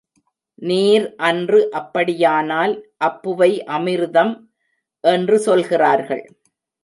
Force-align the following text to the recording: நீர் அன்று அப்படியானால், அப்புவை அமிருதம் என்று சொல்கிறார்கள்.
நீர் 0.61 1.03
அன்று 1.19 1.59
அப்படியானால், 1.71 2.73
அப்புவை 2.99 3.51
அமிருதம் 3.67 4.33
என்று 5.03 5.37
சொல்கிறார்கள். 5.39 6.23